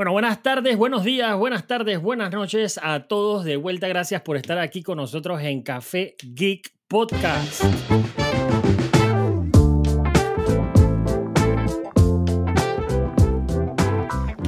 [0.00, 3.86] Bueno, buenas tardes, buenos días, buenas tardes, buenas noches a todos de vuelta.
[3.86, 7.62] Gracias por estar aquí con nosotros en Café Geek Podcast.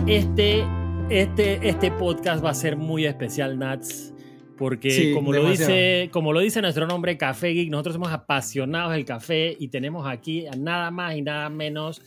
[0.06, 0.64] Este,
[1.10, 4.14] este, este podcast va a ser muy especial, Nats,
[4.56, 8.94] porque Sí, como, lo dice, como lo dice nuestro nombre, Café Geek, nosotros somos apasionados
[8.94, 12.00] del café y tenemos aquí a nada más y nada menos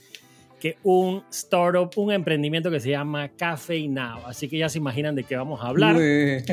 [0.66, 4.26] que un startup, un emprendimiento que se llama Cafe Now.
[4.26, 5.96] Así que ya se imaginan de qué vamos a hablar.
[5.96, 6.44] Uy.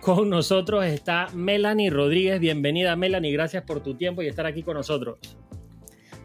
[0.00, 2.40] Con nosotros está Melanie Rodríguez.
[2.40, 3.32] Bienvenida, Melanie.
[3.32, 5.20] Gracias por tu tiempo y estar aquí con nosotros.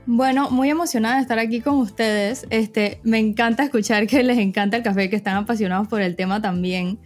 [0.07, 2.47] Bueno, muy emocionada de estar aquí con ustedes.
[2.49, 6.41] Este, me encanta escuchar que les encanta el café, que están apasionados por el tema
[6.41, 6.97] también.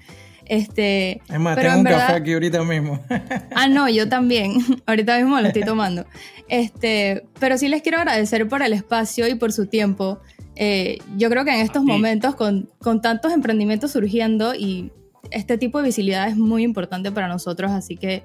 [0.45, 2.99] Este, Es más, pero tengo en un verdad- café aquí ahorita mismo.
[3.55, 4.53] Ah, no, yo también.
[4.85, 6.05] Ahorita mismo lo estoy tomando.
[6.49, 10.19] Este, pero sí les quiero agradecer por el espacio y por su tiempo.
[10.55, 14.91] Eh, yo creo que en estos momentos, con, con tantos emprendimientos surgiendo y
[15.31, 18.23] este tipo de visibilidad es muy importante para nosotros, así que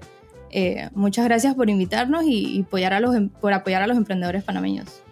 [0.50, 3.96] eh, muchas gracias por invitarnos y, y apoyar a los, em- por apoyar a los
[3.96, 5.02] emprendedores panameños.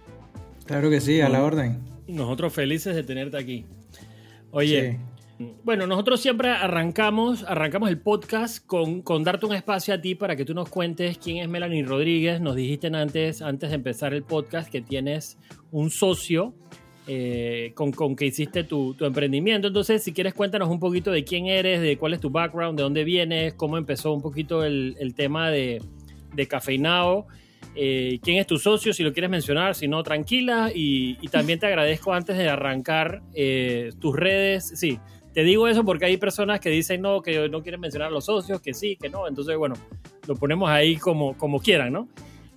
[0.67, 1.79] claro que sí, a la orden.
[2.09, 3.65] Nosotros felices de tenerte aquí.
[4.51, 4.99] Oye,
[5.65, 10.37] bueno, nosotros siempre arrancamos, arrancamos el podcast con, con darte un espacio a ti para
[10.37, 12.41] que tú nos cuentes quién es Melanie Rodríguez.
[12.41, 15.39] Nos dijiste antes, antes de empezar el podcast que tienes
[15.71, 16.55] un socio
[17.07, 19.69] eh, con, con que hiciste tu, tu emprendimiento.
[19.69, 22.83] Entonces, si quieres, cuéntanos un poquito de quién eres, de cuál es tu background, de
[22.83, 25.83] dónde vienes, cómo empezó un poquito el, el tema de,
[26.35, 27.27] de Cafeinao.
[27.79, 30.71] Eh, quién es tu socio, si lo quieres mencionar, si no, tranquila.
[30.75, 34.73] Y, también te agradezco antes de arrancar eh, tus redes.
[34.75, 34.99] Sí,
[35.37, 38.25] te digo eso porque hay personas que dicen no, que no quieren mencionar a los
[38.25, 39.29] socios, que sí, que no.
[39.29, 39.75] Entonces, bueno,
[40.27, 42.09] lo ponemos ahí como, como quieran, ¿no?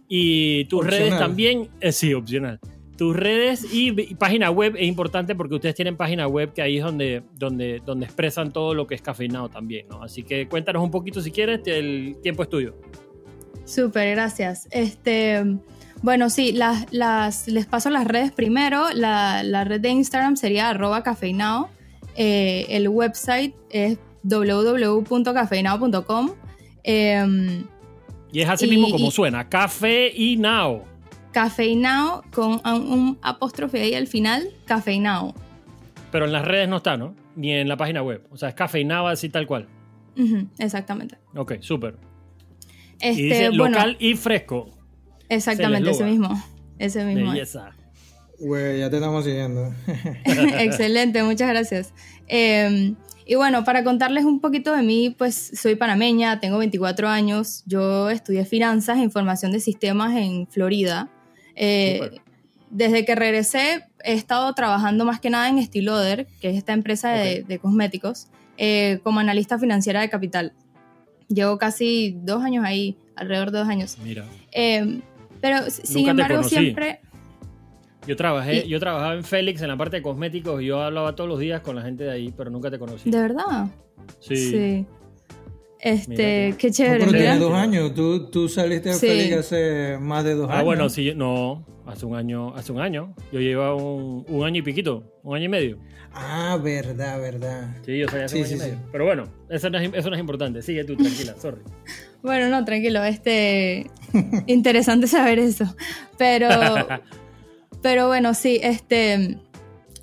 [0.08, 1.00] Y tus Opcional.
[1.09, 2.57] redes también, eh, sí, opcional.
[2.97, 6.77] Tus redes y, y página web es importante porque ustedes tienen página web que ahí
[6.77, 10.02] es donde, donde, donde expresan todo lo que es cafeinado también, ¿no?
[10.02, 12.77] Así que cuéntanos un poquito si quieres, el tiempo es tuyo.
[13.66, 14.69] Súper, gracias.
[14.72, 15.44] Este,
[16.01, 18.85] bueno, sí, las, las, les paso las redes primero.
[18.94, 21.69] La, la red de Instagram sería arroba cafeinao.
[22.22, 26.31] Eh, el website es www.cafeinao.com.
[26.84, 27.63] Em,
[28.31, 29.47] Y es así Y- mismo como y- suena,
[30.38, 30.84] Now.
[31.31, 35.34] cafeinao con un, un apóstrofe ahí al final, cafeinao.
[36.12, 37.16] Pero en las redes no está, ¿no?
[37.35, 38.24] Ni en la página web.
[38.31, 38.56] O sea, es
[38.86, 39.68] Now así tal cual.
[40.59, 41.18] Exactamente.
[41.36, 41.97] Ok, súper.
[43.00, 44.69] Este, y dice bueno, local y fresco.
[45.30, 46.30] exactamente, ese mismo.
[46.78, 47.34] Ese mismo.
[47.34, 47.78] es.
[48.39, 49.73] Güey, ya te estamos siguiendo.
[50.25, 51.94] Excelente, muchas gracias.
[52.27, 52.94] Eh,
[53.29, 58.09] y bueno, para contarles un poquito de mí, pues soy panameña, tengo 24 años, yo
[58.09, 61.09] estudié finanzas e información de sistemas en Florida.
[61.55, 62.09] Eh,
[62.72, 67.11] desde que regresé he estado trabajando más que nada en Estiloder, que es esta empresa
[67.11, 67.47] de, Ok.
[67.47, 68.27] de cosméticos,
[68.57, 70.53] eh, como analista financiera de capital.
[71.27, 73.97] Llevo casi dos años ahí, alrededor de dos años.
[74.03, 74.25] Mira.
[74.51, 75.01] Eh,
[75.39, 77.01] pero sin embargo siempre...
[78.09, 81.16] Yo trabajé, Y- yo trabajaba en Félix en la parte de cosméticos y yo hablaba
[81.16, 83.12] todos los días con la gente de ahí, pero nunca te conocí.
[83.12, 83.68] ¿De verdad?
[84.20, 84.84] Sí.
[85.80, 86.08] Este,
[86.48, 86.58] Mira tú.
[86.58, 87.00] qué No, chévere.
[87.00, 87.19] pero mira.
[87.24, 87.94] tienes dos años.
[87.94, 89.08] Tú, tú saliste de Sí.
[89.08, 90.66] Félix hace más de dos Ah, años.
[90.66, 93.14] bueno, sí, no, hace un año, hace un año.
[93.31, 95.78] Yo llevaba un, un año y piquito, un año y medio.
[96.12, 97.78] Ah, verdad, verdad.
[97.86, 98.80] Sí, yo sabía hace Sí, un año sí, y medio.
[98.84, 98.90] sí.
[98.92, 100.62] Pero bueno, eso no, es, eso no es importante.
[100.64, 101.62] Sigue tú, tranquila, sorry.
[102.24, 103.86] Bueno, no, tranquilo, este
[104.48, 105.64] interesante saber eso.
[106.18, 106.50] Pero
[107.81, 109.40] pero bueno, sí, este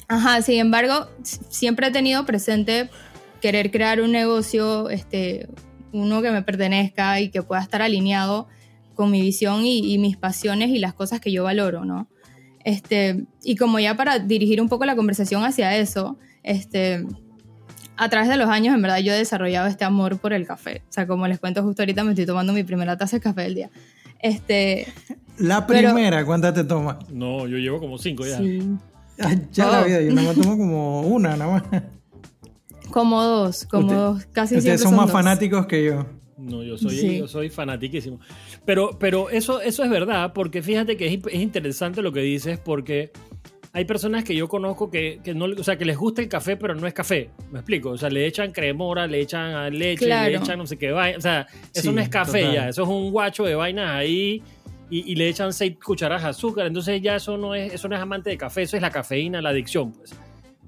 [0.09, 2.91] ajá, sin embargo, siempre he tenido presente
[3.41, 5.49] querer crear un negocio este
[5.93, 8.49] uno que me pertenezca y que pueda estar alineado
[8.95, 12.09] con mi visión y, y mis pasiones y las cosas que yo valoro, ¿no?
[12.65, 17.07] Este, y como ya para dirigir un poco la conversación hacia eso, este,
[17.97, 20.83] a través de los años, en verdad, yo he desarrollado este amor por el café.
[20.89, 23.43] O sea, como les cuento justo ahorita, me estoy tomando mi primera taza de café
[23.43, 23.71] del día.
[24.19, 24.93] Este,
[25.39, 26.97] La Pero- primera, ¿cuántas te tomas?
[27.11, 28.39] No, yo llevo como cinco ya.
[28.39, 28.61] sí,
[29.19, 29.73] Ay, ya Oh.
[29.73, 31.83] la vida, yo nada más tomo como una, nada más.
[32.91, 35.13] como dos, como Usted- dos, casi Ustedes siempre son son más dos.
[35.13, 36.07] fanáticos que yo.
[36.39, 37.19] No, yo soy, Sí.
[37.19, 38.21] yo soy fanatiquísimo.
[38.67, 42.59] Pero, pero eso, eso es verdad, porque fíjate que es, es interesante lo que dices,
[42.59, 43.11] porque
[43.73, 46.57] hay personas que yo conozco que, que no, o sea, que les gusta el café,
[46.59, 47.31] pero no es café.
[47.51, 47.91] ¿Me explico?
[47.91, 50.31] O sea, le echan cremora, le echan leche, Claro.
[50.31, 51.17] le echan no sé qué vaina.
[51.17, 52.55] O sea, eso Sí, no es café total.
[52.55, 54.43] ya, eso es un guacho de vainas ahí.
[54.89, 57.97] Y, y le echan seis cucharadas de azúcar, entonces ya eso no es, eso no
[57.97, 60.15] es amante de café, eso es la cafeína, la adicción, pues.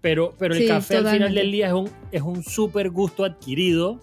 [0.00, 1.41] Pero, pero el Sí, café al final totalmente.
[1.41, 4.00] del día es un, es un súper gusto adquirido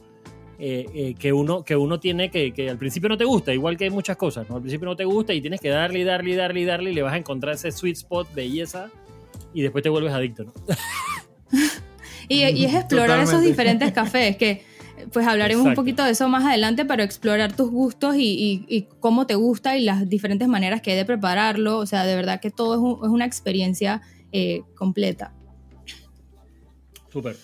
[0.57, 3.75] eh, eh, que, uno, que uno tiene que, que al principio no te gusta, igual
[3.77, 4.55] que hay muchas cosas, ¿no?
[4.55, 6.91] Al principio no te gusta y tienes que darle y darle y darle y darle
[6.91, 8.89] y le vas a encontrar ese sweet spot, belleza,
[9.53, 10.53] y después te vuelves adicto, ¿no?
[12.27, 13.47] Y, y es explorar esos Totalmente.
[13.49, 14.63] diferentes cafés, que
[15.11, 18.81] pues hablaremos un poquito de eso más adelante, pero explorar tus gustos y, y- y
[18.99, 21.77] cómo te gusta y las diferentes maneras que hay de prepararlo.
[21.79, 25.33] O sea, de verdad que todo es, un- es una experiencia eh, completa.
[27.11, 27.35] Súper.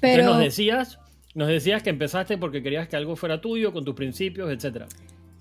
[0.00, 0.98] Pero Entonces nos decías,
[1.34, 4.86] nos decías que empezaste porque querías que algo fuera tuyo, con tus principios, etcétera.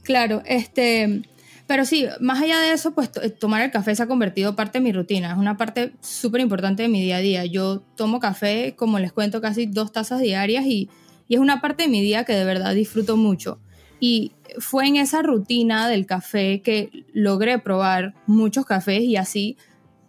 [0.04, 1.22] Claro, este,
[1.68, 4.80] pero sí, más allá de eso, pues to- tomar el café se ha convertido parte
[4.80, 7.46] de mi rutina, es una parte súper importante de mi día a día.
[7.46, 10.90] Yo tomo café, como les cuento, casi dos tazas diarias y,
[11.30, 13.60] y es una parte de mi día que de verdad disfruto mucho.
[14.02, 19.56] Y fue en esa rutina del café que logré probar muchos cafés y así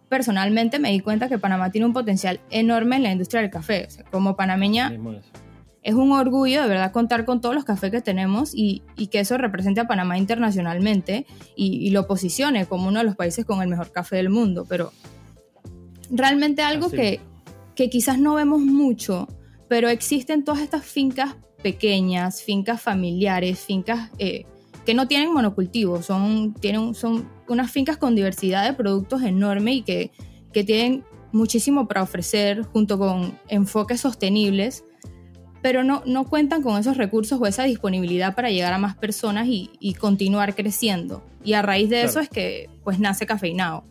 [0.09, 3.85] personalmente me di cuenta que Panamá tiene un potencial enorme en la industria del café.
[3.87, 5.25] O sea, como panameña, es.
[5.83, 9.19] es un orgullo de verdad contar con todos los cafés que tenemos y, y que
[9.19, 13.61] eso represente a Panamá internacionalmente y, y lo posicione como uno de los países con
[13.61, 14.65] el mejor café del mundo.
[14.67, 14.91] Pero
[16.09, 16.95] realmente algo Así.
[16.95, 17.19] que,
[17.75, 19.27] que quizás no vemos mucho,
[19.71, 24.43] pero existen todas estas fincas pequeñas, fincas familiares, fincas eh,
[24.85, 29.81] que no tienen monocultivo, son, tienen, son unas fincas con diversidad de productos enorme y
[29.83, 30.11] que,
[30.51, 34.83] que tienen muchísimo para ofrecer junto con enfoques sostenibles
[35.61, 39.47] pero no, no cuentan con esos recursos o esa disponibilidad para llegar a más personas
[39.47, 41.23] y, y continuar creciendo.
[41.45, 42.09] Y a raíz de Claro.
[42.09, 43.85] eso es que pues nace Cafeinado.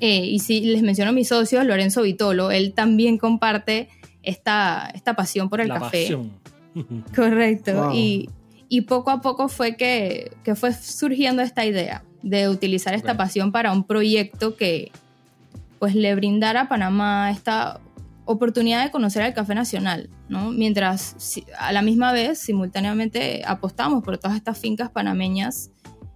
[0.00, 3.88] Eh, y si les menciono a mi socio, Lorenzo Vitolo, él también comparte
[4.26, 6.02] esta, esta pasión por el La café.
[6.02, 6.32] pasión.
[7.16, 7.72] Correcto.
[7.86, 7.94] Wow.
[7.94, 8.28] Y,
[8.68, 13.52] y poco a poco fue que, que fue surgiendo esta idea de utilizar esta pasión
[13.52, 14.90] para un proyecto que
[15.78, 17.80] pues le brindara a Panamá esta
[18.24, 20.50] oportunidad de conocer al café nacional, ¿no?
[20.50, 25.70] Mientras a la misma vez, simultáneamente, apostamos por todas estas fincas panameñas,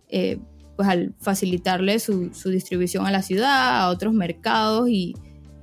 [0.09, 0.41] eh,
[0.77, 5.15] pues al facilitarle su, su distribución a la ciudad, a otros mercados y,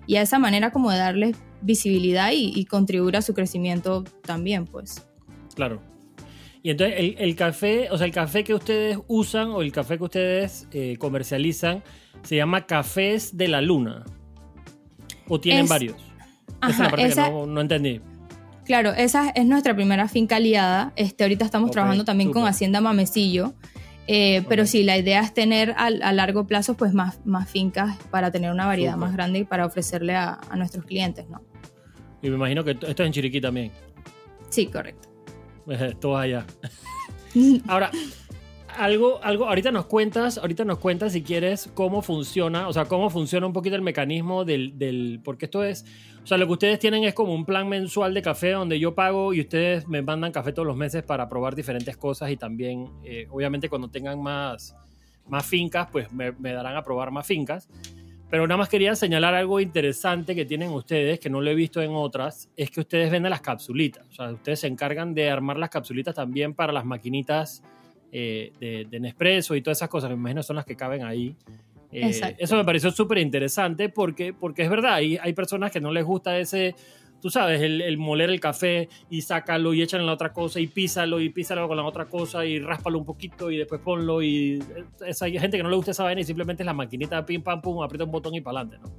[0.05, 4.65] y a esa manera como de darles visibilidad y, y contribuir a su crecimiento también,
[4.65, 5.07] pues.
[5.55, 5.81] Claro.
[6.63, 9.97] Y entonces el, el café, o sea, el café que ustedes usan o el café
[9.97, 11.83] que ustedes eh, comercializan
[12.23, 14.03] se llama Cafés de la Luna.
[15.27, 15.95] ¿O tienen Es- varios?
[15.95, 18.01] esa es Ajá, la parte esa- que no, no entendí.
[18.65, 20.91] Claro, esa es nuestra primera finca aliada.
[20.97, 22.45] Este, ahorita estamos trabajando también con.
[22.45, 23.53] Hacienda Mamecillo.
[24.07, 27.97] Eh, Pero sí, la idea es tener a, a largo plazo pues más, más fincas
[28.09, 31.41] para tener una variedad más grande y para ofrecerle a, a nuestros clientes, ¿no?
[32.21, 33.71] Y me imagino que esto es en Chiriquí también.
[34.49, 35.09] Sí, correcto.
[35.99, 36.45] Todos allá.
[37.67, 37.91] Ahora,
[38.77, 43.09] algo, algo, ahorita nos cuentas, ahorita nos cuentas si quieres cómo funciona, o sea, cómo
[43.09, 45.85] funciona un poquito el mecanismo del, del, porque esto es,
[46.23, 48.93] o sea, lo que ustedes tienen es como un plan mensual de café donde yo
[48.93, 52.89] pago y ustedes me mandan café todos los meses para probar diferentes cosas y también,
[53.03, 54.75] eh, obviamente, cuando tengan más,
[55.27, 57.67] más fincas, pues me, me darán a probar más fincas.
[58.29, 61.81] Pero nada más quería señalar algo interesante que tienen ustedes, que no lo he visto
[61.81, 64.05] en otras, es que ustedes venden las capsulitas.
[64.09, 67.63] O sea, ustedes se encargan de armar las capsulitas también para las maquinitas
[68.11, 70.09] eh, de, de Nespresso y todas esas cosas.
[70.09, 71.35] Me imagino son las que caben ahí.
[71.91, 75.91] Eh, eso me pareció súper interesante porque, porque es verdad, hay, hay personas que no
[75.91, 76.75] les gusta ese,
[77.21, 80.59] tú sabes, el, el moler el café y sácalo y echan en la otra cosa
[80.59, 84.21] y písalo y písalo con la otra cosa y ráspalo un poquito y después ponlo
[84.21, 84.63] y
[85.05, 87.41] esa, hay gente que no le gusta esa vaina y simplemente es la maquinita pim
[87.41, 88.95] pam pum, aprieta un botón y para adelante, ¿no?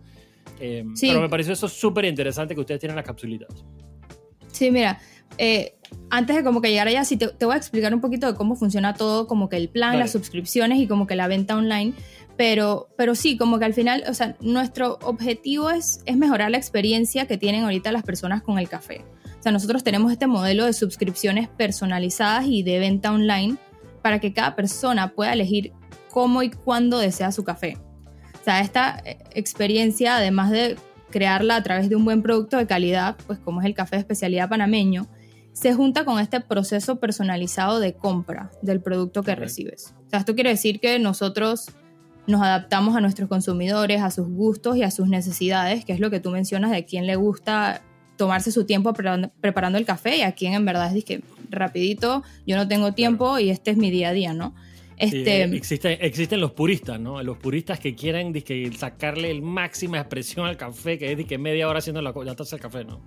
[0.60, 1.08] Eh, Sí.
[1.08, 3.64] Pero me pareció eso súper interesante que ustedes tienen las capsulitas.
[4.50, 4.98] Sí, mira,
[5.37, 5.75] eh,
[6.10, 8.34] antes de como que llegar allá, sí te, te voy a explicar un poquito de
[8.34, 10.00] cómo funciona todo, como que el plan, Dale.
[10.04, 11.92] las suscripciones y como que la venta online.
[12.38, 16.57] Pero, pero sí, como que al final, o sea, nuestro objetivo es, es mejorar la
[16.57, 19.04] experiencia que tienen ahorita las personas con el café.
[19.38, 23.57] O sea, nosotros tenemos este modelo de suscripciones personalizadas y de venta online
[24.02, 25.73] para que cada persona pueda elegir
[26.11, 27.76] cómo y cuándo desea su café.
[28.40, 30.76] O sea, esta eh, experiencia, además de
[31.11, 34.00] crearla a través de un buen producto de calidad, pues como es el café de
[34.00, 35.09] especialidad panameño,
[35.52, 39.92] se junta con este proceso personalizado de compra del producto que recibes.
[40.07, 41.73] O sea, esto quiere decir que nosotros
[42.28, 46.11] nos adaptamos a nuestros consumidores, a sus gustos y a sus necesidades, que es lo
[46.11, 47.82] que tú mencionas de quién le gusta
[48.16, 52.56] tomarse su tiempo preparando, el café y a quién en verdad es que rapidito, yo
[52.56, 54.54] no tengo tiempo y este es mi día a día, ¿no?
[54.97, 57.23] Este, eh, existe- existen los puristas, ¿no?
[57.23, 61.68] Los puristas que quieren dizque, sacarle el máxima expresión al café, que es que media
[61.68, 63.00] hora haciendo la, la taza de café, ¿no?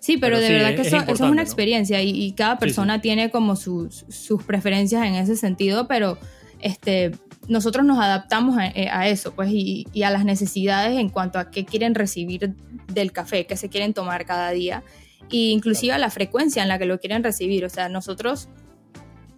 [0.00, 1.40] Sí, pero, Pero de sí, verdad es- que es eso, es una ¿no?
[1.42, 6.18] experiencia y, y cada persona tiene como sus, sus preferencias en ese sentido, pero
[6.60, 7.12] este,
[7.48, 11.64] nosotros nos adaptamos a, eh, eso pues y, a las necesidades en cuanto a qué
[11.64, 12.54] quieren recibir
[12.92, 14.82] del café, qué se quieren tomar cada día
[15.30, 17.64] e inclusive a la frecuencia en la que lo quieren recibir.
[17.64, 18.48] O sea, nosotros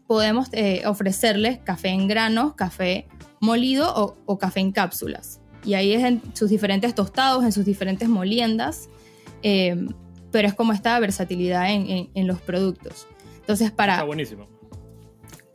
[0.07, 3.07] podemos eh, ofrecerles café en granos, café
[3.41, 5.41] molido o, café en cápsulas.
[5.65, 8.89] Y ahí es en sus diferentes tostados, en sus diferentes moliendas.
[9.43, 9.77] eh,
[10.33, 13.07] pero es como esta versatilidad en, en- los productos.
[13.41, 14.49] Entonces, Está para, buenísimo.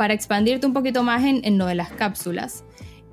[0.02, 2.64] Para expandirte un poquito más en, en lo de las cápsulas,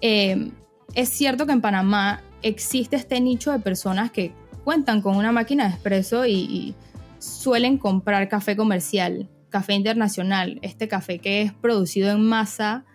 [0.00, 0.52] eh,
[0.94, 4.32] es cierto que en Panamá existe este nicho de personas que
[4.64, 6.74] cuentan con una máquina de espresso y, y
[7.18, 12.86] suelen comprar café comercial, café internacional, este café que es producido en masa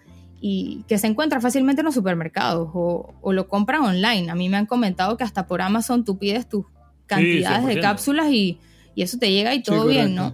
[0.42, 4.32] y que se encuentra fácilmente en los supermercados o, o lo compran online.
[4.32, 6.66] A mí me han comentado que hasta por Amazon tú pides tus
[7.06, 7.82] cantidades de 100%.
[7.84, 8.58] cápsulas y,
[8.96, 10.34] y eso te llega y Sí, todo bien, ¿no?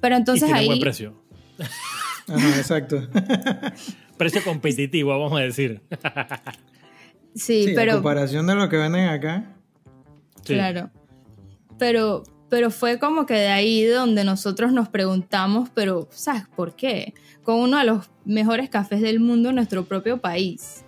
[0.00, 0.66] Pero y entonces tiene ahí...
[0.66, 1.14] buen precio.
[2.28, 3.08] Ajá, exacto.
[4.16, 5.82] Precio competitivo, vamos a decir.
[7.34, 7.94] Sí, pero...
[7.94, 9.44] comparación de lo que venden acá.
[10.42, 10.54] Sí.
[10.54, 10.90] Claro.
[11.78, 17.12] Pero, pero fue como que de ahí donde nosotros nos preguntamos, pero, ¿sabes por qué?
[17.42, 20.82] Con uno de los mejores cafés del mundo en nuestro propio país.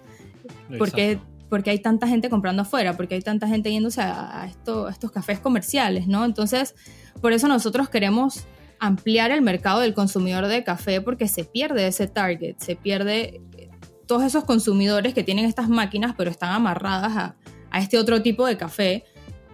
[0.78, 1.30] ¿Por qué, Exacto.
[1.50, 2.97] por qué hay tanta gente comprando afuera?
[2.97, 6.25] Porque hay tanta gente yéndose a, a esto- a estos cafés comerciales, ¿no?
[6.25, 6.75] Entonces,
[7.21, 8.47] por eso nosotros queremos
[8.81, 13.69] ampliar el mercado del consumidor de café porque se pierde ese target, se pierde eh,
[14.07, 17.37] todos esos consumidores que tienen estas máquinas pero están amarradas a,
[17.79, 19.05] este otro tipo de café,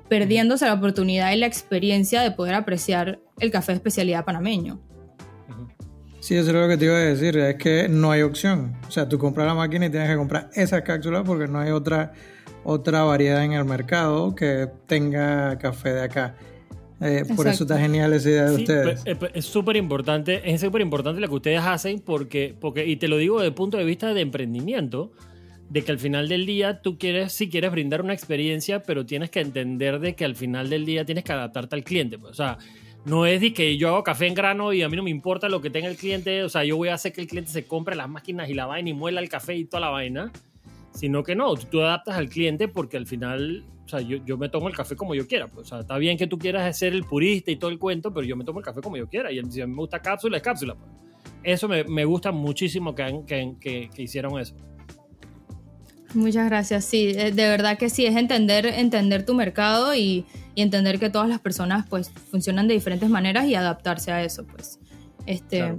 [0.09, 4.81] perdiéndose la oportunidad y la experiencia de poder apreciar el café de especialidad panameño.
[6.21, 8.77] Sí, eso es lo que te iba a decir, es que no hay opción.
[8.87, 11.73] O sea, tú compras la máquina y tienes que comprar esa cápsula porque no hay
[11.73, 12.13] otra,
[12.63, 16.37] otra variedad en el mercado que tenga café de acá.
[17.01, 19.03] Eh, por eso está genial esa idea de Sí, ustedes.
[19.35, 23.17] es súper importante, es súper importante lo que ustedes hacen porque, porque, y te lo
[23.17, 25.13] digo desde el punto de vista de emprendimiento,
[25.69, 29.31] de que al final del día tú quieres, sí quieres brindar una experiencia, pero tienes
[29.31, 32.19] que entender de que al final del día tienes que adaptarte al cliente.
[32.19, 32.31] pues.
[32.33, 32.59] O sea,
[33.05, 35.49] no es de que yo hago café en grano y a mí no me importa
[35.49, 37.65] lo que tenga el cliente, o sea, yo voy a hacer que el cliente se
[37.67, 40.33] compre las máquinas y la vaina y muela el café y toda la vaina,
[40.95, 44.49] sino que no, tú adaptas al cliente porque al final, o sea, yo, yo me
[44.49, 45.47] tomo el café como yo quiera.
[45.49, 48.13] Pues, o sea, está bien que tú quieras ser el purista y todo el cuento,
[48.13, 49.31] pero yo me tomo el café como yo quiera.
[49.31, 50.75] Y si a mí me gusta cápsula, es cápsula.
[50.75, 50.91] pues.
[51.43, 54.55] Eso me, me gusta muchísimo que, han- que, que- que hicieron eso.
[56.15, 56.85] Muchas gracias.
[56.85, 60.25] Sí, de, de verdad que sí, es entender, entender tu mercado y,
[60.55, 64.47] y entender que todas las personas pues funcionan de diferentes maneras y adaptarse a eso,
[64.47, 64.79] pues.
[65.27, 65.79] Este, Claro.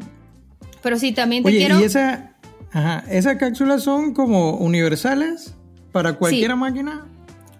[0.83, 1.79] Pero sí, también te Oye, quiero...
[1.79, 2.35] ¿y esa,
[2.71, 5.55] ajá, esas cápsulas son como universales
[5.91, 6.57] para cualquier Sí.
[6.57, 7.07] máquina?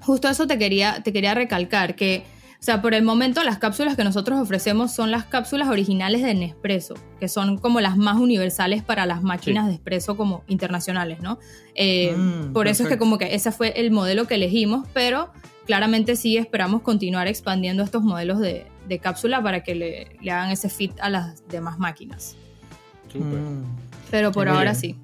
[0.05, 2.23] Justo eso te quería, te quería recalcar, que,
[2.59, 6.33] o sea, por el momento las cápsulas que nosotros ofrecemos son las cápsulas originales de
[6.35, 9.69] Nespresso, que son como las más universales para las máquinas Sí.
[9.69, 11.39] de Espresso como internacionales, ¿no?
[11.75, 15.31] Eh, Mm, por eso es que como que ese fue el modelo que elegimos, pero
[15.65, 20.51] claramente sí esperamos continuar expandiendo estos modelos de, de cápsula para que le, le hagan
[20.51, 22.35] ese fit a las demás máquinas.
[23.11, 23.39] Súper.
[23.39, 23.63] Mm.
[24.11, 24.81] Pero por Muy ahora bien.
[24.81, 24.95] sí.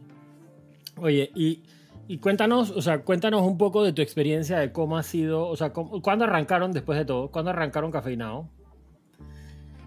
[0.98, 1.64] Oye, y,
[2.12, 5.56] y cuéntanos, o sea, cuéntanos un poco de tu experiencia de cómo ha sido, o
[5.56, 7.30] sea, cómo- ¿cuándo arrancaron después de todo?
[7.32, 8.50] ¿Cuándo arrancaron Cafeinado?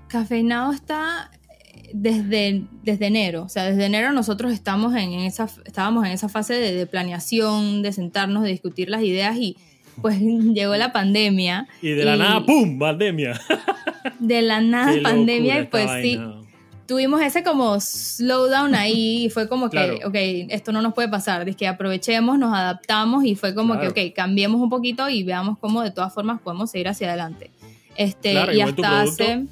[0.09, 1.31] Cafeinado está
[1.71, 3.43] eh, desde, desde enero.
[3.43, 7.83] O sea, desde enero nosotros estamos en esa, estábamos en esa fase de, de planeación,
[7.83, 9.57] de sentarnos, de discutir las ideas y
[10.01, 11.69] pues llegó la pandemia.
[11.83, 12.79] Y de la nada, ¡pum!
[12.79, 13.39] Pandemia.
[14.19, 16.41] De la nada pandemia y pues sí, vaina.
[16.87, 19.95] Tuvimos ese como slowdown ahí y fue como que, Claro.
[20.09, 20.15] ok,
[20.51, 23.95] esto no nos puede pasar, es que aprovechemos, nos adaptamos y fue como Claro.
[23.95, 27.51] que, ok, cambiemos un poquito y veamos cómo de todas formas podemos seguir hacia adelante.
[27.97, 29.45] Este, Claro, y igual tu hasta producto- hace...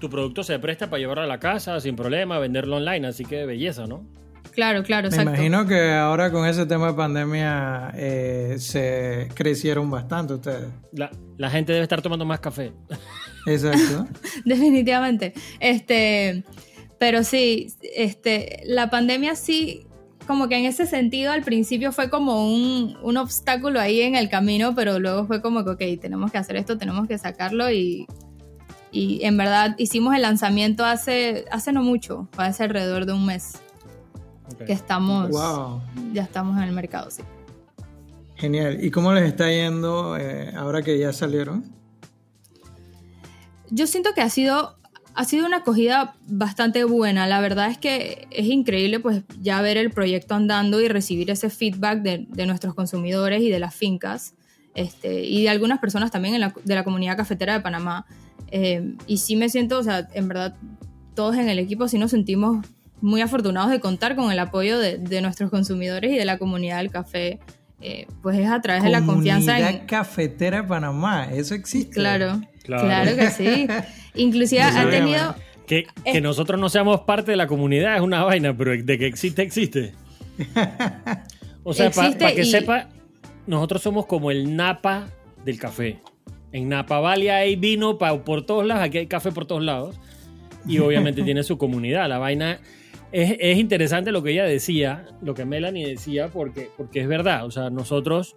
[0.00, 3.44] Tu producto se presta para llevarlo a la casa sin problema, venderlo online, así que
[3.46, 4.04] belleza, ¿no?
[4.52, 5.30] Claro, claro, Me exacto.
[5.32, 10.68] imagino que ahora con ese tema de pandemia eh, se crecieron bastante ustedes.
[10.92, 12.72] La, la gente debe estar tomando más café.
[13.48, 14.06] Exacto.
[14.44, 15.34] Definitivamente.
[15.60, 16.44] Este,
[16.98, 19.86] pero sí, este, la pandemia sí,
[20.26, 24.28] como que en ese sentido al principio fue como un, un obstáculo ahí en el
[24.28, 28.06] camino, pero luego fue como que, ok, tenemos que hacer esto, tenemos que sacarlo y,
[28.90, 33.26] y en verdad hicimos el lanzamiento hace, hace no mucho, fue hace alrededor de un
[33.26, 33.60] mes
[34.66, 35.80] que estamos, wow.
[36.12, 37.22] ya estamos en el mercado, sí.
[38.36, 38.82] Genial.
[38.82, 41.77] ¿Y cómo les está yendo eh, ahora que ya salieron?
[43.70, 44.76] Yo siento que ha sido,
[45.14, 47.26] ha sido una acogida bastante buena.
[47.26, 51.50] La verdad es que es increíble pues ya ver el proyecto andando y recibir ese
[51.50, 54.34] feedback de, de nuestros consumidores y de las fincas
[54.74, 58.06] este, y de algunas personas también en la- de la comunidad cafetera de Panamá.
[58.50, 60.54] Eh, y sí me siento, o sea, en verdad
[61.14, 62.64] todos en el equipo sí nos sentimos
[63.00, 66.78] muy afortunados de contar con el apoyo de, de nuestros consumidores y de la comunidad
[66.78, 67.38] del café.
[67.80, 71.26] Eh, pues es a través de la confianza en, cafetera de Panamá.
[71.32, 71.92] Eso existe.
[71.94, 72.84] Claro, Claro.
[72.84, 73.66] claro, que sí.
[74.14, 75.34] Inclusive No ha sabía, tenido.
[75.66, 79.06] Que, que nosotros no seamos parte de la comunidad es una vaina, pero de que
[79.06, 79.94] existe, existe.
[81.64, 82.88] O sea, para que y- sepa,
[83.46, 85.08] nosotros somos como el napa
[85.44, 85.98] del café.
[86.52, 90.00] En Napa Valley hay vino por todos lados, aquí hay café por todos lados.
[90.66, 92.08] Y obviamente tiene su comunidad.
[92.08, 92.60] La vaina
[93.12, 97.44] es, es, interesante lo que ella decía, lo que Melanie decía, porque, porque es verdad.
[97.44, 98.36] O sea, nosotros,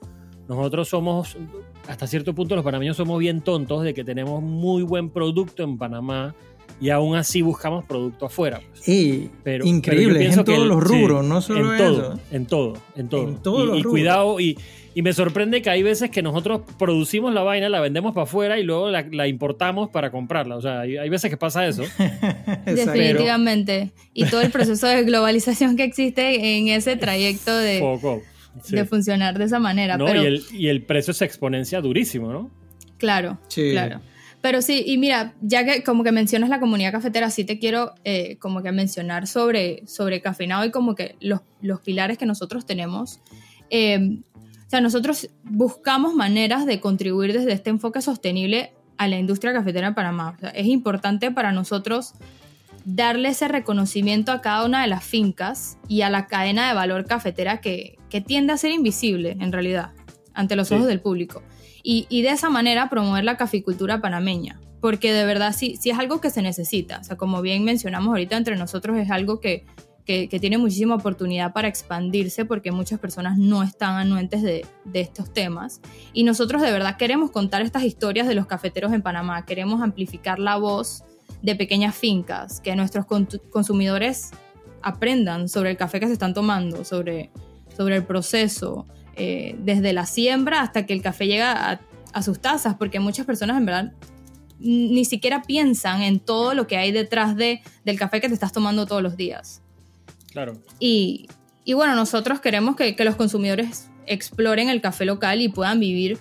[0.49, 1.37] nosotros somos,
[1.87, 5.77] hasta cierto punto, los panameños somos bien tontos de que tenemos muy buen producto en
[5.77, 6.35] Panamá
[6.81, 8.61] y aún así buscamos producto afuera.
[8.71, 8.89] Pues.
[8.89, 13.27] Y pero, increíble, en todos los rubros, no solo en todo, En todo, en todo.
[13.27, 14.57] En todos y, y cuidado, y,
[14.95, 18.59] y, me sorprende que hay veces que nosotros producimos la vaina, la vendemos para afuera
[18.59, 20.55] y luego la, importamos para comprarla.
[20.55, 21.83] O sea, hay, veces que pasa eso.
[22.65, 23.91] Definitivamente.
[24.15, 27.79] Y todo el proceso de globalización que existe en ese trayecto de,
[28.69, 29.97] de funcionar de esa manera.
[29.99, 32.51] y, el, y el precio se exponencia durísimo, ¿no?
[32.97, 34.01] Claro, claro.
[34.41, 37.93] Pero sí, y mira, ya que como que mencionas la comunidad cafetera, sí te quiero
[38.03, 42.65] eh, como que mencionar sobre, sobre cafeinado y como que los, los pilares que nosotros
[42.65, 43.19] tenemos.
[43.69, 44.19] Eh,
[44.65, 49.87] o sea, nosotros buscamos maneras de contribuir desde este enfoque sostenible a la industria cafetera
[49.87, 50.33] en Panamá.
[50.35, 52.13] O sea, es importante para nosotros
[52.85, 57.05] darle ese reconocimiento a cada una de las fincas y a la cadena de valor
[57.05, 59.91] cafetera que, que tiende a ser invisible en realidad
[60.33, 61.43] ante los ojos del público
[61.83, 66.21] y, de esa manera promover la caficultura panameña, porque de verdad sí, sí es algo
[66.21, 66.99] que se necesita.
[66.99, 69.65] O sea, como bien mencionamos ahorita entre nosotros, es algo que,
[70.05, 75.31] que, tiene muchísima oportunidad para expandirse porque muchas personas no están anuentes de, de, estos
[75.31, 75.81] temas.
[76.13, 80.37] Y nosotros de verdad queremos contar estas historias de los cafeteros en Panamá, queremos amplificar
[80.37, 81.03] la voz
[81.41, 83.05] de pequeñas fincas, que nuestros
[83.49, 84.31] consumidores
[84.81, 87.31] aprendan sobre el café que se están tomando, sobre,
[87.75, 91.81] sobre el proceso, eh, desde la siembra hasta que el café llega
[92.13, 93.93] a, sus tazas, porque muchas personas en verdad
[94.59, 98.51] ni siquiera piensan en todo lo que hay detrás de, del café que te estás
[98.51, 99.61] tomando todos los días.
[100.31, 100.61] Claro.
[100.79, 101.27] Y,
[101.73, 106.17] bueno, nosotros queremos que, los consumidores exploren el café local y puedan vivir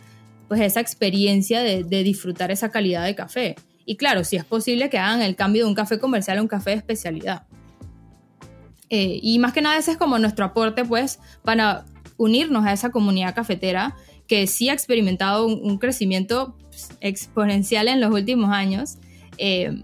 [0.49, 3.57] pues esa experiencia de, disfrutar esa calidad de café.
[3.91, 6.47] Y claro, si es posible que hagan el cambio de un café comercial a un
[6.47, 7.43] café de especialidad.
[8.89, 11.85] Eh, y más que nada ese es como nuestro aporte pues para
[12.17, 13.97] unirnos a esa comunidad cafetera
[14.29, 18.99] que sí ha experimentado un, crecimiento pues, exponencial en los últimos años.
[19.39, 19.83] Eh,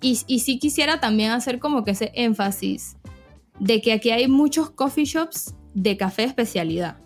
[0.00, 2.96] y, y sí quisiera también hacer como que ese énfasis
[3.60, 6.96] de que aquí hay muchos coffee shops de café de especialidad.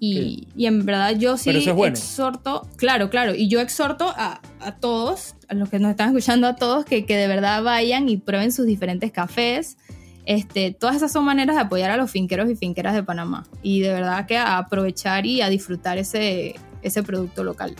[0.00, 5.34] Y, y, en verdad yo sí exhorto, claro, claro, y yo exhorto a, a, todos,
[5.48, 8.52] a los que nos están escuchando, a todos, que, que de verdad vayan y prueben
[8.52, 9.76] sus diferentes cafés.
[10.24, 13.80] Este, todas esas son maneras de apoyar a los finqueros y finqueras de Panamá y
[13.80, 17.74] de verdad que a aprovechar y a disfrutar ese, ese producto local.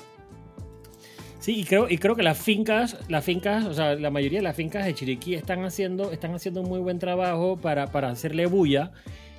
[1.40, 4.42] Sí, y creo, y creo que las fincas, las fincas, o sea, la mayoría de
[4.42, 8.46] las fincas de Chiriquí están haciendo, están haciendo un muy buen trabajo para, para hacerle
[8.46, 8.92] bulla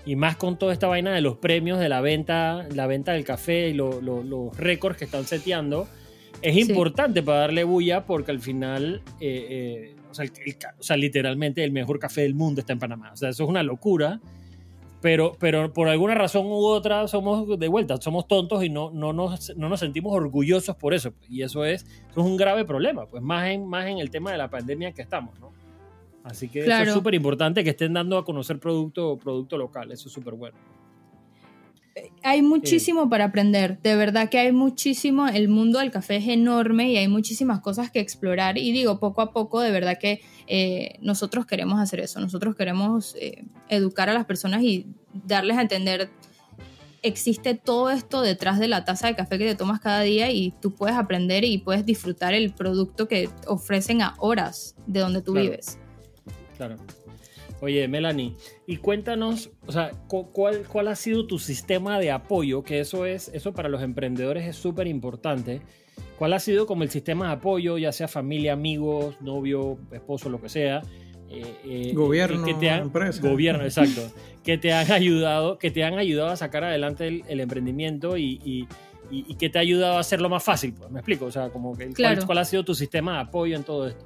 [0.05, 3.25] y más con toda esta vaina de los premios de la venta, la venta del
[3.25, 5.87] café y los récords que están seteando.
[6.41, 11.99] Es importante para darle bulla porque al final eh, eh, o sea, literalmente el mejor
[11.99, 13.11] café del mundo está en Panamá.
[13.13, 14.19] O sea, eso es una locura.
[15.01, 19.13] Pero, pero por alguna razón u otra somos de vuelta, somos tontos y no, no,
[19.13, 21.13] nos, no nos sentimos orgullosos por eso.
[21.29, 24.37] Y eso es, es un grave problema, pues más en, más en el tema de
[24.37, 25.53] la pandemia que estamos, ¿no?
[26.25, 30.13] Así que es súper importante que estén dando a conocer producto, producto local, eso es
[30.13, 30.57] súper bueno
[32.23, 36.91] hay muchísimo para aprender, de verdad que hay muchísimo, el mundo del café es enorme
[36.91, 38.57] y hay muchísimas cosas que explorar.
[38.57, 43.15] Y digo, poco a poco, de verdad que eh, nosotros queremos hacer eso, nosotros queremos
[43.19, 46.09] eh, educar a las personas y darles a entender,
[47.01, 50.51] existe todo esto detrás de la taza de café que te tomas cada día y
[50.61, 55.33] tú puedes aprender y puedes disfrutar el producto que ofrecen a horas de donde tú
[55.33, 55.77] vives.
[56.57, 56.75] Claro.
[57.61, 58.35] Oye, Melanie,
[58.67, 62.63] y cuéntanos, o sea, ¿cuál, cuál ha sido tu sistema de apoyo?
[62.63, 65.61] Que eso es, eso para los emprendedores es súper importante.
[66.17, 70.41] ¿Cuál ha sido como el sistema de apoyo, ya sea familia, amigos, novio, esposo, lo
[70.41, 70.81] que sea?
[71.29, 73.21] Eh, eh, gobierno, que te empresa.
[73.21, 74.01] Gobierno, exacto.
[74.43, 78.67] que te han ayudado, que te han ayudado a sacar adelante el, emprendimiento y,
[79.11, 80.73] y, que te ha ayudado a hacerlo más fácil.
[80.73, 83.55] Pues, me explico, o sea, como que ¿cuál, ¿cuál, ha sido tu sistema de apoyo
[83.55, 84.05] en todo esto?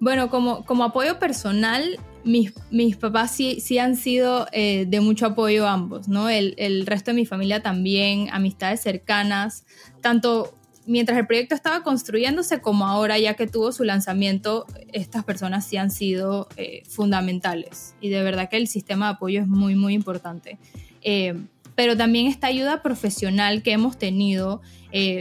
[0.00, 5.26] Bueno, como, como apoyo personal, mis, mis papás sí, sí han sido eh, de mucho
[5.26, 6.28] apoyo ambos, ¿no?
[6.28, 9.64] El, el, resto de mi familia también, amistades cercanas,
[10.00, 10.52] tanto
[10.86, 15.76] mientras el proyecto estaba construyéndose como ahora ya que tuvo su lanzamiento, estas personas sí
[15.76, 19.94] han sido eh, fundamentales y de verdad que el sistema de apoyo es muy, muy
[19.94, 20.58] importante.
[21.02, 21.34] Eh,
[21.76, 24.62] pero también esta ayuda profesional que hemos tenido.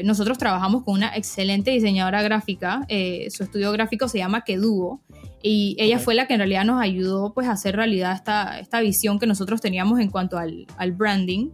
[0.04, 2.88] nosotros trabajamos con una excelente diseñadora gráfica,
[3.30, 5.02] su estudio gráfico se llama Keduo
[5.48, 8.80] y ella fue la que en realidad nos ayudó pues a hacer realidad esta, esta
[8.80, 11.52] visión que nosotros teníamos en cuanto al, al branding.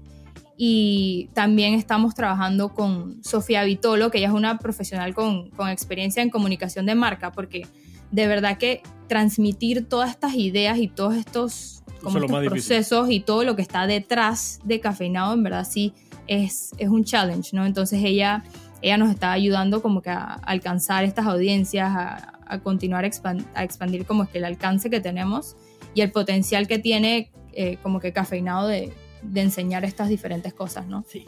[0.55, 6.23] Y también estamos trabajando con Sofía Vitolo, que ella es una profesional con, con experiencia
[6.23, 7.67] en comunicación de marca, porque
[8.11, 13.43] de verdad que transmitir todas estas ideas y todos estos, como estos procesos y todo
[13.43, 15.93] lo que está detrás de cafeinado, en verdad sí
[16.27, 17.65] es, es un challenge, ¿no?
[17.65, 18.43] Entonces ella,
[18.81, 24.05] ella nos está ayudando como que a alcanzar estas audiencias, a, a continuar a expandir
[24.05, 25.55] como es que el alcance que tenemos
[25.93, 28.91] y el potencial que tiene eh, como que cafeinado de,
[29.23, 31.03] de, enseñar estas diferentes cosas, ¿no?
[31.07, 31.25] Sí,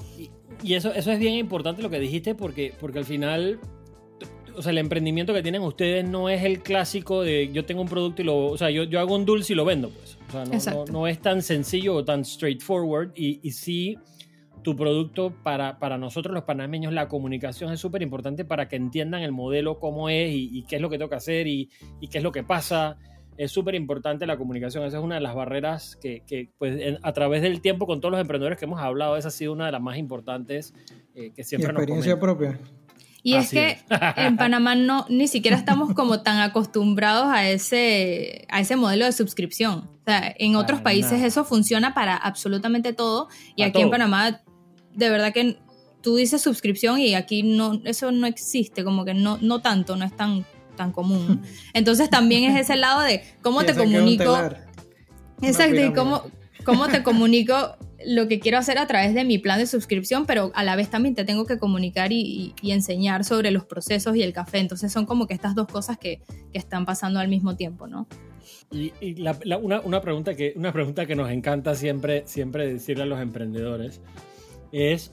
[0.64, 3.60] y, eso, eso es bien importante lo que dijiste porque, porque al final
[4.56, 7.88] o sea, el emprendimiento que tienen ustedes no es el clásico de yo tengo un
[7.88, 10.18] producto y lo, o sea, yo, yo hago un dulce y lo vendo, pues.
[10.28, 13.98] O sea, no, no, es tan sencillo o tan straightforward y, y sí,
[14.64, 19.22] tu producto para, para nosotros los panameños, la comunicación es súper importante para que entiendan
[19.22, 22.24] el modelo, cómo es y, qué es lo que toca hacer y, y qué es
[22.24, 22.98] lo que pasa.
[23.36, 27.14] Es súper importante la comunicación, esa es una de las barreras que, que pues, a
[27.14, 29.72] través del tiempo con todos los emprendedores que hemos hablado, esa ha sido una de
[29.72, 30.74] las más importantes
[31.16, 32.60] eh, que siempre y experiencia propia.
[33.24, 33.80] Y es que
[34.18, 39.14] en Panamá no, ni siquiera estamos como tan acostumbrados a ese, a ese modelo de
[39.14, 39.90] suscripción.
[40.02, 44.42] O sea, en otros países eso funciona para absolutamente todo y aquí en Panamá
[44.94, 45.58] de verdad que
[46.02, 50.04] tú dices suscripción y aquí no, eso no existe, como que no, no tanto, no
[50.04, 51.42] es tan, tan común.
[51.74, 54.38] Entonces también es ese lado de cómo te comunico.
[55.42, 56.24] Exacto, y cómo,
[56.66, 60.52] cómo te comunico lo que quiero hacer a través de mi plan de suscripción, pero
[60.56, 64.34] a la vez también te tengo que comunicar y, enseñar sobre los procesos y el
[64.34, 64.60] café.
[64.60, 66.22] Entonces son como que estas dos cosas que,
[66.54, 68.08] están pasando al mismo tiempo, ¿no?
[68.72, 74.02] Y, una, pregunta que, una pregunta que nos encanta siempre, siempre decirle a los emprendedores
[74.72, 75.12] es,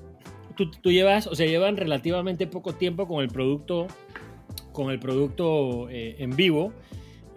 [0.57, 3.87] tú, tú llevas, o sea, llevan relativamente poco tiempo con el producto,
[4.73, 6.73] con el producto eh, en vivo,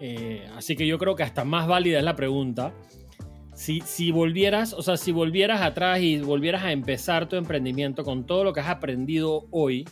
[0.00, 2.74] eh, así que yo creo que hasta más válida es la pregunta.
[3.54, 8.26] Si, si, volvieras, o sea, si volvieras atrás y volvieras a empezar tu emprendimiento con
[8.26, 9.84] todo lo que has aprendido hoy,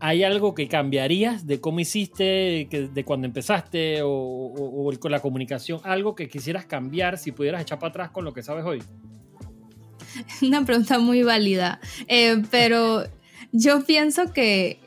[0.00, 5.80] ¿hay algo que cambiarías de cómo hiciste, de cuando empezaste o, con la comunicación?
[5.84, 8.82] ¿Algo que quisieras cambiar si pudieras echar para atrás con lo que sabes hoy?
[10.42, 11.80] Una pregunta muy válida.
[12.06, 13.04] Eh, pero
[13.52, 14.80] yo pienso que,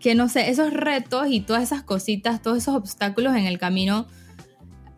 [0.00, 4.06] que, no sé, esos retos y todas esas cositas, todos esos obstáculos en el camino,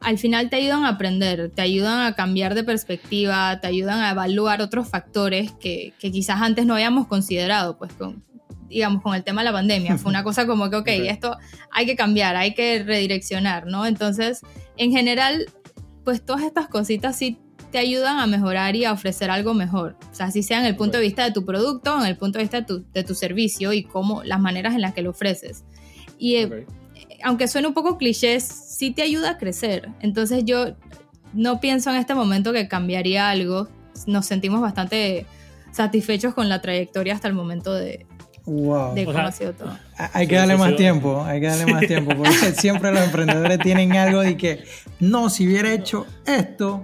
[0.00, 4.10] al final te ayudan a aprender, te ayudan a cambiar de perspectiva, te ayudan a
[4.10, 8.22] evaluar otros factores que, que quizás antes no habíamos considerado, pues con,
[8.68, 9.98] digamos, con el tema de la pandemia.
[9.98, 11.36] Fue una cosa como que, ok, esto
[11.70, 13.86] hay que cambiar, hay que redireccionar, ¿no?
[13.86, 14.42] Entonces,
[14.76, 15.46] en general,
[16.04, 17.38] pues todas estas cositas sí
[17.70, 19.96] te ayudan a mejorar y a ofrecer algo mejor.
[20.10, 22.38] O sea, así sea en el punto de vista de tu producto, en el punto
[22.38, 25.64] de vista de tu, servicio y cómo las maneras en las que lo ofreces.
[26.18, 26.66] Y eh,
[27.22, 29.88] aunque suene un poco cliché, sí te ayuda a crecer.
[30.00, 30.76] Entonces yo
[31.32, 33.68] no pienso en este momento que cambiaría algo.
[34.06, 35.26] Nos sentimos bastante
[35.72, 38.06] satisfechos con la trayectoria hasta el momento de,
[38.48, 38.94] Wow.
[38.94, 39.76] De cómo ha sido todo.
[40.14, 43.92] Hay que darle más tiempo, hay que darle más tiempo, porque siempre los emprendedores tienen
[43.92, 44.64] algo de que,
[45.00, 46.82] no, si hubiera hecho esto,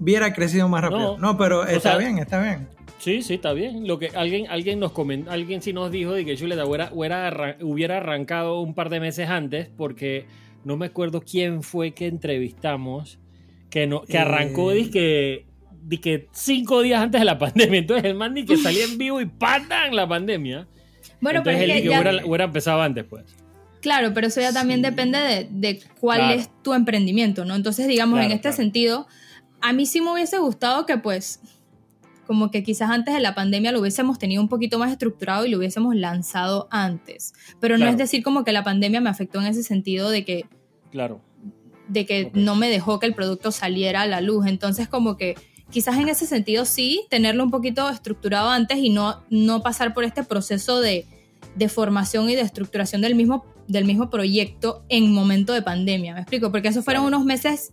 [0.00, 1.18] hubiera crecido más rápido.
[1.18, 2.68] No, pero está bien, está bien.
[3.04, 3.86] Sí, sí, está bien.
[3.86, 7.58] Lo que alguien, alguien nos comentó, alguien sí nos dijo de que Chuleta hubiera, hubiera,
[7.60, 10.24] hubiera arrancado un par de meses antes, porque
[10.64, 13.18] no me acuerdo quién fue que entrevistamos,
[13.68, 14.88] que no, que arrancó eh.
[14.90, 15.44] que,
[16.00, 17.80] que cinco días antes de la pandemia.
[17.80, 19.94] Entonces el man que salía en vivo y ¡patan!
[19.94, 20.66] la pandemia.
[21.20, 23.24] Bueno, Entonces pero él que, hubiera, hubiera, empezado antes, pues.
[23.82, 27.54] Claro, pero eso ya también depende de, de cuál es tu emprendimiento, ¿no?
[27.54, 29.06] Entonces, digamos, en este sentido,
[29.60, 31.40] a mí sí me hubiese gustado que pues
[32.26, 35.50] como que quizás antes de la pandemia lo hubiésemos tenido un poquito más estructurado y
[35.50, 37.34] lo hubiésemos lanzado antes.
[37.60, 40.46] Pero no es decir como que la pandemia me afectó en ese sentido de que...
[40.90, 41.20] Claro.
[41.88, 44.46] De que no me dejó que el producto saliera a la luz.
[44.46, 45.34] Entonces como que
[45.70, 50.04] quizás en ese sentido sí, tenerlo un poquito estructurado antes y no, no pasar por
[50.04, 51.06] este proceso de,
[51.56, 56.14] de formación y de estructuración del mismo, del mismo proyecto en momento de pandemia.
[56.14, 56.50] ¿Me explico?
[56.50, 57.72] Porque esos fueron unos meses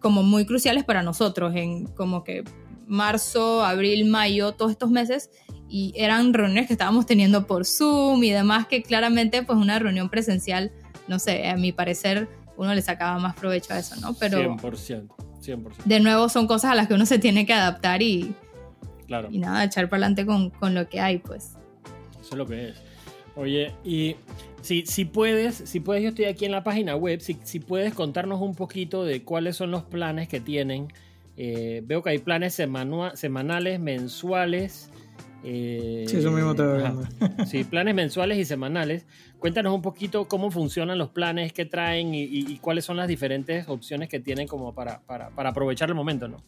[0.00, 2.44] como muy cruciales para nosotros, en como que
[2.88, 5.30] marzo, abril, mayo, todos estos meses,
[5.68, 10.08] y eran reuniones que estábamos teniendo por Zoom y demás, que claramente pues una reunión
[10.08, 10.72] presencial,
[11.06, 14.14] no sé, a mi parecer uno le sacaba más provecho a eso, ¿no?
[14.14, 15.06] Pero 100%,
[15.40, 15.72] 100%.
[15.84, 18.34] De nuevo son cosas a las que uno se tiene que adaptar y,
[19.06, 19.28] claro.
[19.30, 21.56] y nada, echar para adelante con, con lo que hay, pues.
[22.20, 22.82] Eso es lo que es.
[23.36, 24.16] Oye, y
[24.60, 27.94] si, si puedes, si puedes, yo estoy aquí en la página web, si, si puedes
[27.94, 30.88] contarnos un poquito de cuáles son los planes que tienen.
[31.40, 34.90] Eh, veo que hay planes semanales, mensuales.
[35.44, 37.02] Eh, sí, eso mismo te veo.
[37.46, 39.06] Sí, planes mensuales y semanales.
[39.38, 44.08] Cuéntanos un poquito cómo funcionan los planes, qué traen y, cuáles son las diferentes opciones
[44.08, 46.42] que tienen como para, para, para aprovechar el momento, ¿no?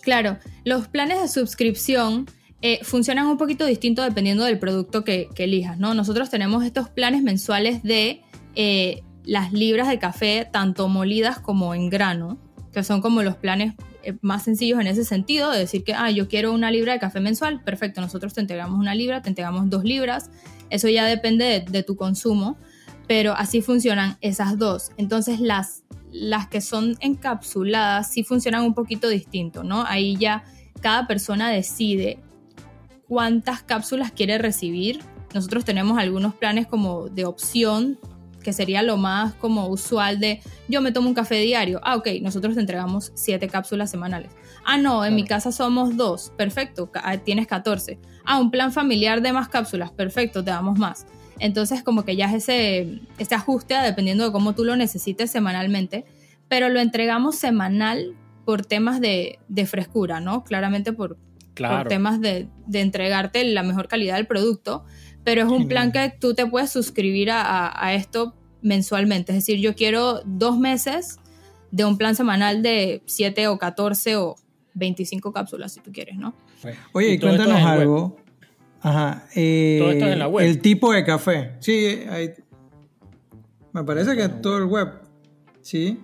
[0.00, 2.26] Claro, los planes de suscripción
[2.64, 5.94] eh, funcionan un poquito distinto dependiendo del producto que, elijas, ¿no?
[5.94, 8.22] Nosotros tenemos estos planes mensuales de
[8.54, 12.38] eh, las libras de café, tanto molidas como en grano,
[12.72, 16.10] que son como los planes eh, más sencillos en ese sentido, de decir que, ah,
[16.10, 19.68] yo quiero una libra de café mensual, perfecto, nosotros te entregamos una libra, te entregamos
[19.68, 20.30] dos libras,
[20.70, 22.56] eso ya depende de, tu consumo,
[23.06, 24.90] pero así funcionan esas dos.
[24.96, 29.84] Entonces las, las que son encapsuladas sí funcionan un poquito distinto, ¿no?
[29.86, 30.44] Ahí ya
[30.80, 32.18] cada persona decide
[33.06, 35.00] cuántas cápsulas quiere recibir.
[35.34, 37.98] Nosotros tenemos algunos planes como de opción
[38.42, 41.80] que sería lo más como usual de yo me tomo un café diario.
[41.82, 44.32] Ah, ok, nosotros te entregamos siete cápsulas semanales.
[44.64, 46.32] Ah, no, en mi casa somos dos.
[46.36, 47.98] Perfecto, ah, tienes 14.
[48.24, 49.90] Ah, un plan familiar de más cápsulas.
[49.90, 51.06] Perfecto, te damos más.
[51.38, 56.04] Entonces, como que ya es ese, ese ajuste dependiendo de cómo tú lo necesites semanalmente,
[56.48, 60.44] pero lo entregamos semanal por temas de, de frescura, ¿no?
[60.44, 61.18] Claramente por,
[61.56, 64.84] por temas de, de entregarte la mejor calidad del producto
[65.24, 69.32] pero es un plan que tú te puedes suscribir a, esto mensualmente.
[69.32, 71.18] Es decir, yo quiero dos meses
[71.70, 74.36] de un plan semanal de 7 o 14 o
[74.74, 76.34] 25 cápsulas, si tú quieres, ¿no?
[76.92, 78.16] Oye, cuéntanos algo.
[78.80, 79.26] Ajá.
[79.34, 80.46] Eh, todo esto es en la web.
[80.46, 81.52] El tipo de café.
[81.60, 82.00] Sí,
[83.72, 84.88] me parece que es todo el web.
[85.62, 85.98] ¿Sí?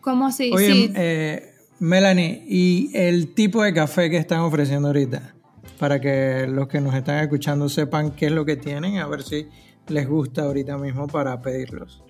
[0.00, 0.50] ¿Cómo así?
[0.52, 5.33] Oye, eh, Melanie, ¿y el tipo de café que están ofreciendo ahorita?
[5.78, 9.22] Para que los que nos están escuchando sepan qué es lo que tienen, a ver
[9.22, 9.48] si
[9.88, 12.02] les gusta ahorita mismo para pedirlos.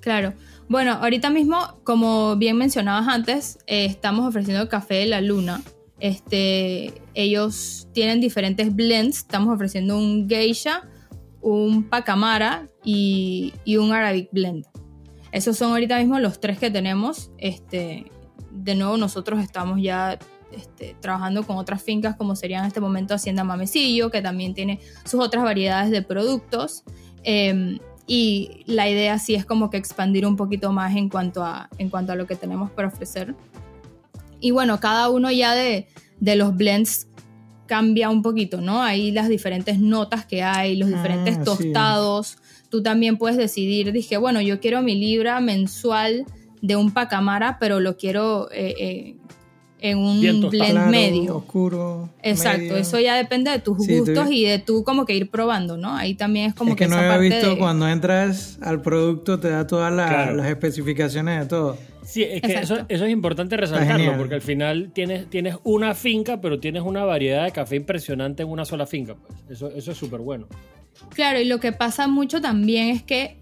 [0.00, 0.34] Claro.
[0.68, 5.62] Bueno, ahorita mismo, como bien mencionabas antes, eh, estamos ofreciendo café de la luna.
[6.00, 9.18] Este, ellos tienen diferentes blends.
[9.18, 10.82] Estamos ofreciendo un geisha,
[11.40, 14.66] un pacamara y, y, un arabic blend.
[15.32, 17.30] Esos son ahorita mismo los tres que tenemos.
[17.38, 18.10] Este,
[18.50, 20.18] de nuevo, nosotros estamos ya
[20.56, 24.80] este, trabajando con otras fincas como sería en este momento Hacienda Mamecillo, que también tiene
[25.04, 26.84] sus otras variedades de productos.
[27.22, 31.70] Em, y la idea sí es como que expandir un poquito más en cuanto a,
[31.78, 33.34] en cuanto a lo que tenemos para ofrecer.
[34.40, 35.88] Y bueno, cada uno ya de,
[36.20, 37.06] de los blends
[37.66, 38.82] cambia un poquito, ¿no?
[38.82, 42.38] Ahí las diferentes notas que hay, los diferentes ah, tostados.
[42.68, 46.26] Tú también puedes decidir, dije, bueno, yo quiero mi libra mensual
[46.60, 49.16] de un pacamara, pero lo quiero eh, eh,
[49.84, 50.18] en un
[50.48, 51.36] blend medio.
[51.36, 52.08] Oscuro.
[52.22, 55.94] Exacto, eso ya depende de tus gustos y de tú como que ir probando, ¿no?
[55.94, 59.66] Ahí también es como es que, no había visto cuando entras al producto te da
[59.66, 61.76] todas las especificaciones de todo.
[62.02, 66.58] Sí, es que eso, es importante resaltarlo porque al final tienes, tienes una finca, pero
[66.58, 69.16] tienes una variedad de café impresionante en una sola finca.
[69.16, 69.38] Pues.
[69.50, 70.46] Eso, eso es súper bueno.
[71.10, 73.36] Claro, y lo que pasa mucho también es que,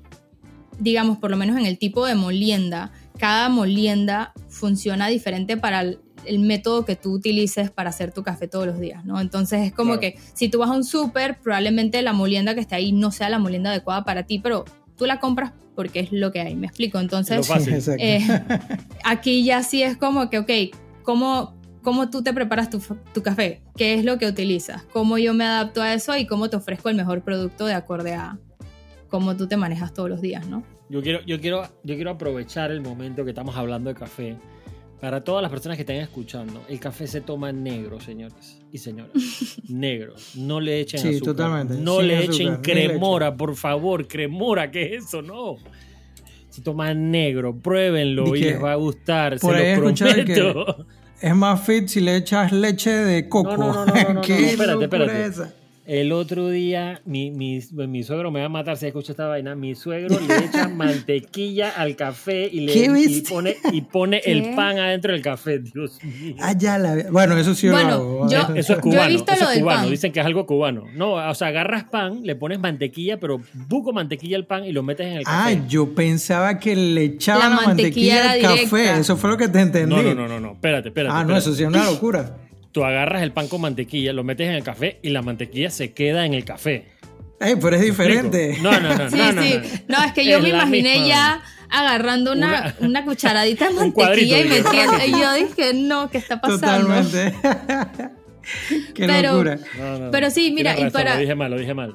[0.80, 5.84] digamos, por lo menos en el tipo de molienda, cada molienda funciona diferente para
[6.26, 9.20] el, método que tú utilices para hacer tu café todos los días, ¿no?
[9.20, 12.76] Entonces es como que si tú vas a un súper, probablemente la molienda que está
[12.76, 14.64] ahí no sea la molienda adecuada para ti, pero
[14.96, 16.98] tú la compras porque es lo que hay, me explico.
[16.98, 17.48] Entonces,
[17.98, 18.20] eh,
[19.04, 20.50] aquí ya sí es como que, ok,
[21.02, 22.80] ¿cómo, cómo tú te preparas tu,
[23.14, 23.62] tu, café?
[23.76, 24.82] ¿Qué es lo que utilizas?
[24.92, 28.14] ¿Cómo yo me adapto a eso y cómo te ofrezco el mejor producto de acorde
[28.14, 28.38] a
[29.08, 30.62] cómo tú te manejas todos los días, ¿no?
[30.88, 34.36] Yo quiero, yo quiero, yo quiero aprovechar el momento que estamos hablando de café
[35.02, 39.10] para todas las personas que estén escuchando, el café se toma negro, señores y señoras.
[39.68, 40.14] negro.
[40.36, 41.34] No le echen sí, azúcar.
[41.34, 41.74] Totalmente.
[41.74, 44.06] No le echen cremora, por favor.
[44.06, 45.20] Cremora, ¿qué es eso?
[45.20, 45.56] No.
[46.50, 47.52] Se toma negro.
[47.52, 49.40] Pruébenlo y les va a gustar.
[49.40, 50.86] se lo prometo.
[51.20, 53.56] es más fit si le echas leche de coco.
[53.56, 55.61] No, no, no, no, no, no, espérate, espérate.
[55.84, 59.56] El otro día, mi, mi, mi, suegro me va a matar si escucha esta vaina.
[59.56, 64.78] Mi suegro le echa mantequilla al café y, le, y pone, y pone el pan
[64.78, 65.58] adentro del café.
[65.58, 66.36] Dios mío.
[66.38, 68.28] Ah, ya la Bueno, eso sí bueno, lo hago.
[68.28, 69.10] Yo, eso es cubano.
[69.10, 69.90] Yo eso es cubano.
[69.90, 70.84] Dicen que es algo cubano.
[70.94, 74.84] No, o sea, agarras pan, le pones mantequilla, pero buco mantequilla al pan y lo
[74.84, 75.56] metes en el café.
[75.56, 79.00] Ah, yo pensaba que le echaban la mantequilla, al café.
[79.00, 79.96] Eso fue lo que te entendí.
[79.96, 80.52] No, no, no, no, no.
[80.52, 81.12] Espérate, espérate.
[81.16, 82.36] Ah, no, eso sí es una locura
[82.72, 85.92] tú agarras el pan con mantequilla, lo metes en el café y la mantequilla se
[85.92, 86.86] queda en el café.
[87.38, 88.58] Ay, pero es diferente.
[88.62, 89.10] No, no, no.
[89.10, 89.60] Sí, no, sí.
[89.88, 95.04] No, es que yo me imaginé ya agarrando una, una, cucharadita de mantequilla y metiendo.
[95.06, 96.86] Y yo dije, no, ¿qué está pasando?
[96.86, 97.34] Totalmente.
[98.94, 99.58] Qué pero, locura.
[100.10, 101.14] Pero sí, mira, y para.
[101.14, 101.94] Lo dije mal, lo dije mal.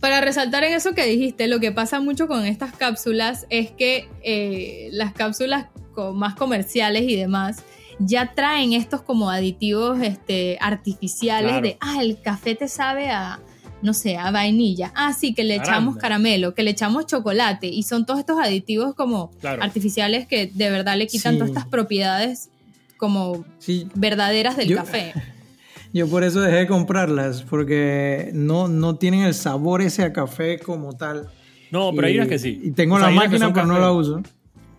[0.00, 4.06] Para resaltar en eso que dijiste, lo que pasa mucho con estas cápsulas es que
[4.22, 5.66] eh, las cápsulas
[6.12, 7.64] más comerciales y demás
[7.98, 13.40] ya traen estos como aditivos este, artificiales de, ah, el café te sabe a,
[13.82, 14.92] no sé, a vainilla.
[14.94, 17.66] Ah, sí, que le echamos caramelo, que le echamos chocolate.
[17.66, 19.30] Y son todos estos aditivos como
[19.60, 22.50] artificiales que de verdad le quitan todas estas propiedades
[22.96, 23.44] como
[23.94, 25.12] verdaderas del café.
[25.92, 30.58] Yo por eso dejé de comprarlas, porque no, no tienen el sabor ese a café
[30.58, 31.28] como tal.
[31.70, 32.60] No, pero hay unas que sí.
[32.64, 34.20] Y tengo la máquina, pero no la uso.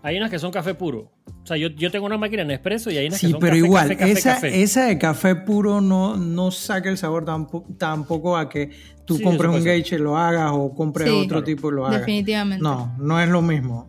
[0.06, 1.12] Hay unas que son café puro.
[1.26, 3.56] O sea, yo, yo tengo una máquina en espresso y hay unas que son pero
[3.56, 8.70] igual, esa, esa de café puro no, no saca el sabor tampoco a que
[9.06, 12.02] tú compres un gauge y lo hagas o compres otro tipo y lo hagas.
[12.02, 12.62] Definitivamente.
[12.62, 13.88] No, no es lo mismo.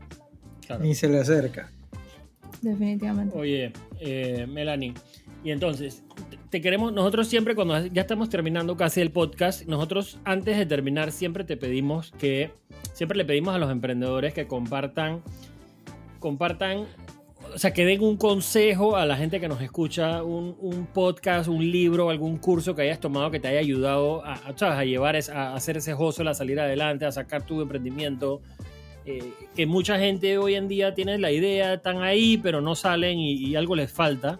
[0.81, 1.71] Ni se le acerca.
[2.63, 3.37] Definitivamente.
[3.37, 4.95] Oye, eh, Melanie,
[5.45, 6.03] y entonces,
[6.49, 11.13] te queremos, nosotros siempre cuando ya estamos terminando casi el podcast, nosotros antes de terminar
[11.13, 12.53] siempre te pedimos que,
[12.95, 15.21] siempre le pedimos a los emprendedores que compartan,
[16.27, 16.87] compartan,
[17.55, 21.71] o sea, que den un consejo a la gente que nos escucha, un, podcast, un
[21.71, 25.55] libro, algún curso que hayas tomado que te haya ayudado a, a, a llevar, a
[25.55, 28.41] hacer ese hustle, a salir adelante, a sacar tu emprendimiento.
[29.05, 29.23] Eh,
[29.55, 33.55] que mucha gente hoy en día tiene la idea, están ahí, pero no salen y
[33.55, 34.39] algo les falta.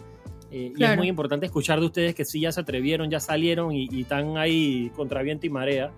[0.51, 3.73] Eh, y es muy importante escuchar de ustedes que sí ya se atrevieron, ya salieron
[3.73, 5.93] y, están ahí contra viento y marea.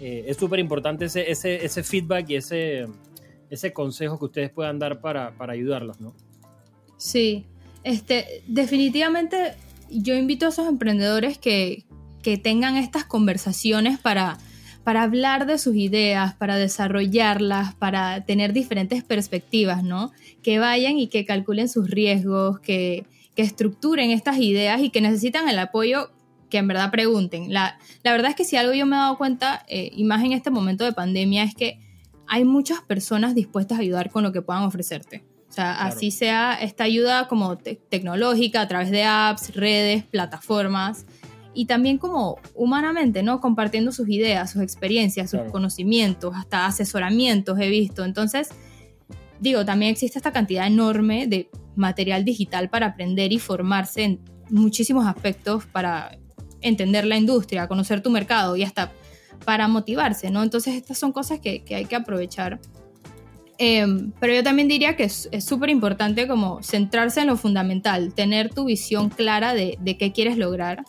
[0.00, 2.86] Eh, es súper importante ese, ese, ese, feedback y ese,
[3.52, 6.14] ese consejo que ustedes puedan dar para, para ayudarlos, ¿no?
[6.96, 7.44] Sí,
[7.84, 9.54] este, definitivamente
[9.90, 11.84] yo invito a esos emprendedores que,
[12.22, 14.38] que tengan estas conversaciones para,
[14.84, 20.12] para hablar de sus ideas, para desarrollarlas, para tener diferentes perspectivas, ¿no?
[20.42, 23.04] Que vayan y que calculen sus riesgos, que,
[23.36, 26.10] que estructuren estas ideas y que necesitan el apoyo
[26.48, 27.52] que en verdad pregunten.
[27.52, 30.32] La, verdad es que si algo yo me he dado cuenta, eh, y más en
[30.32, 31.78] este momento de pandemia, es que
[32.32, 35.22] hay muchas personas dispuestas a ayudar con lo que puedan ofrecerte.
[35.50, 41.04] O sea, así sea esta ayuda como tecnológica a través de apps, redes, plataformas
[41.52, 43.42] y también como humanamente, ¿no?
[43.42, 48.02] Compartiendo sus ideas, sus experiencias, sus conocimientos, hasta asesoramientos he visto.
[48.02, 48.48] Entonces,
[49.38, 55.06] digo, también existe esta cantidad enorme de material digital para aprender y formarse en muchísimos
[55.06, 56.16] aspectos para
[56.62, 58.90] entender la industria, conocer tu mercado y hasta
[59.44, 60.42] para motivarse, ¿no?
[60.42, 62.60] Entonces estas son cosas que, hay que aprovechar.
[63.58, 68.52] Em, pero yo también diría que es súper importante como centrarse en lo fundamental, tener
[68.52, 70.84] tu visión clara de, qué quieres lograr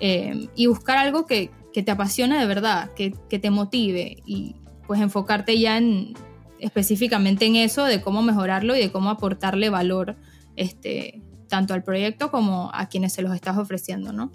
[0.00, 4.56] em, y buscar algo que, te apasione de verdad, que, que, te motive y
[4.88, 6.12] pues enfocarte ya en,
[6.58, 10.16] específicamente en eso, de cómo mejorarlo y de cómo aportarle valor
[10.56, 14.30] este, tanto al proyecto como a quienes se los estás ofreciendo, ¿no?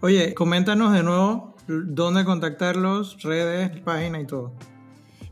[0.00, 1.54] Oye, coméntanos de nuevo
[1.86, 4.52] dónde contactarlos, redes, página y todo.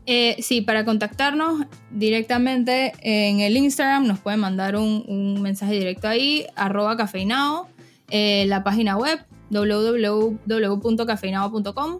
[0.05, 6.47] Eh, sí, para contactarnos directamente en el Instagram nos pueden mandar un, mensaje directo ahí,
[6.55, 7.67] arroba cafeinao,
[8.09, 9.19] eh, la página web
[9.51, 11.99] www.cafeinao.com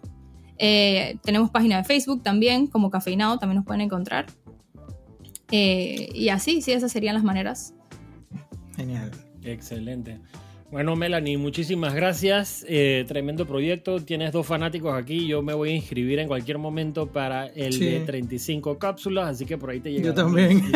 [0.62, 4.26] eh, tenemos página de Facebook también, como Cafeinado, también nos pueden encontrar.
[5.50, 7.72] Eh, y así, sí, esas serían las maneras.
[8.76, 9.10] Genial.
[9.42, 10.20] Excelente.
[10.70, 12.64] Bueno, Melanie, muchísimas gracias.
[12.68, 13.98] Eh, tremendo proyecto.
[14.00, 15.26] Tienes dos fanáticos aquí.
[15.26, 19.58] Yo me voy a inscribir en cualquier momento para el de 35 cápsulas, así que
[19.58, 20.04] por ahí te llega.
[20.04, 20.62] Yo también.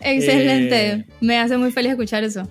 [0.00, 1.06] Excelente.
[1.22, 2.46] me hace muy feliz escuchar eso.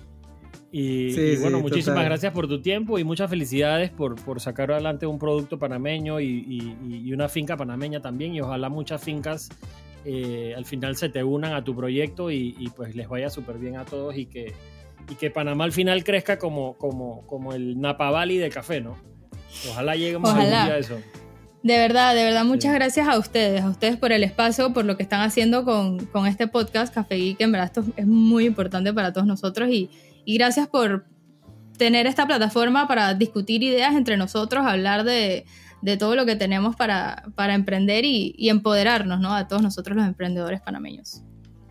[0.72, 5.20] Y, bueno, muchísimas gracias por tu tiempo y muchas felicidades por, por sacar adelante un
[5.20, 8.34] producto panameño y, una finca panameña también.
[8.34, 9.48] Y ojalá muchas fincas
[10.04, 13.76] eh, al final se te unan a tu proyecto y, pues les vaya súper bien
[13.76, 14.52] a todos y que,
[15.10, 18.96] y que Panamá al final crezca como, como, como el Napa Valley de café, ¿no?
[19.70, 20.98] Ojalá lleguemos a día a eso.
[21.62, 24.96] De verdad, de verdad, muchas gracias a ustedes, a ustedes por el espacio, por lo
[24.96, 28.92] que están haciendo con, con este podcast Café Geek, en verdad esto es muy importante
[28.92, 29.88] para todos nosotros y,
[30.26, 31.06] y gracias por
[31.76, 35.44] tener esta plataforma para discutir ideas entre nosotros, hablar de,
[35.98, 39.34] todo lo que tenemos para, para emprender y, empoderarnos ¿no?
[39.34, 41.22] a todos nosotros los emprendedores panameños.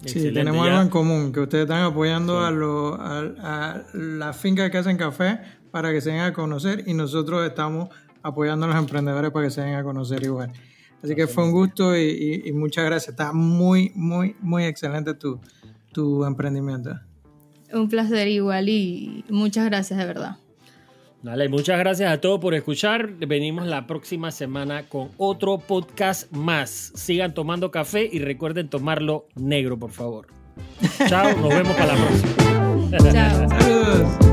[0.06, 4.78] Sí, tenemos algo en común, que ustedes están apoyando a, lo, a, la finca que
[4.78, 5.40] hacen café
[5.72, 7.90] para que se den a conocer y nosotros estamos
[8.22, 10.52] apoyando a los emprendedores para que se den a conocer igual.
[11.04, 13.10] Así que fue un gusto y, muchas gracias.
[13.10, 15.40] Está muy, muy, muy excelente tu,
[15.92, 16.98] tu emprendimiento.
[17.74, 20.38] Un placer igual y muchas gracias de verdad.
[21.24, 23.14] Dale, muchas gracias a todos por escuchar.
[23.14, 26.92] Venimos la próxima semana con otro podcast más.
[26.96, 30.28] Sigan tomando café y recuerden tomarlo negro, por favor.
[31.08, 33.12] Chao, nos vemos para la próxima.
[33.14, 34.20] Chao.